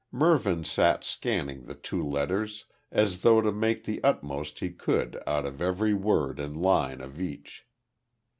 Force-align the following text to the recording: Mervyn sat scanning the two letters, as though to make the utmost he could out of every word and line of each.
Mervyn 0.11 0.63
sat 0.63 1.03
scanning 1.03 1.65
the 1.65 1.75
two 1.75 2.03
letters, 2.03 2.65
as 2.91 3.21
though 3.21 3.39
to 3.39 3.51
make 3.51 3.83
the 3.83 4.03
utmost 4.03 4.57
he 4.57 4.71
could 4.71 5.21
out 5.27 5.45
of 5.45 5.61
every 5.61 5.93
word 5.93 6.39
and 6.39 6.57
line 6.57 7.01
of 7.01 7.21
each. 7.21 7.67